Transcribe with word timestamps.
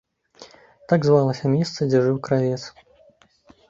Так 0.93 0.99
звалася 1.09 1.53
месца, 1.59 1.79
дзе 1.93 1.99
жыў 2.09 2.17
кравец. 2.29 2.61